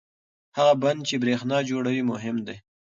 هغه 0.57 0.73
بند 0.81 0.99
چې 1.09 1.15
برېښنا 1.23 1.57
جوړوي 1.69 2.03
مهم 2.11 2.35
دی. 2.47 2.57